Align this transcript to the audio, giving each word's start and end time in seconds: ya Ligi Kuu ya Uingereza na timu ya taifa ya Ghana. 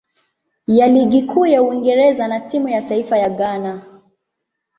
ya 0.67 0.87
Ligi 0.87 1.21
Kuu 1.23 1.45
ya 1.45 1.63
Uingereza 1.63 2.27
na 2.27 2.39
timu 2.39 2.69
ya 2.69 2.81
taifa 2.81 3.17
ya 3.17 3.29
Ghana. 3.29 3.81